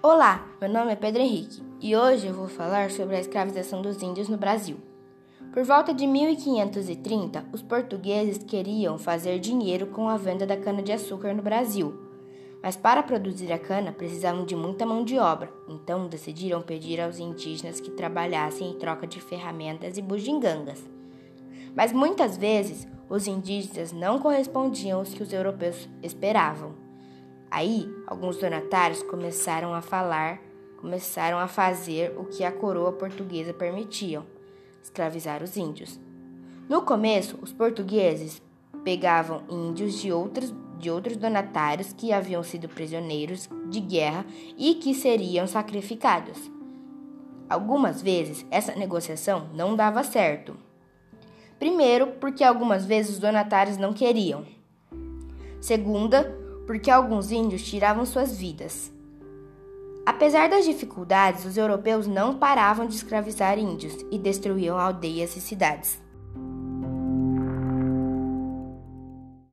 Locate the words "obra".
15.18-15.52